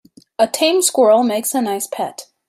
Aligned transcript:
A 0.39 0.47
tame 0.47 0.81
squirrel 0.81 1.21
makes 1.21 1.53
a 1.53 1.61
nice 1.61 1.85
pet. 1.85 2.25